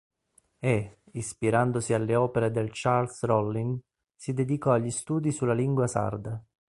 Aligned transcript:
E, 0.57 1.01
ispirandosi 1.11 1.93
alle 1.93 2.15
opere 2.15 2.49
del 2.49 2.69
Charles 2.73 3.21
Rollin, 3.23 3.79
si 4.15 4.33
dedicò 4.33 4.71
agli 4.71 4.89
studi 4.89 5.31
sulla 5.31 5.53
lingua 5.53 5.85
sarda. 5.85 6.43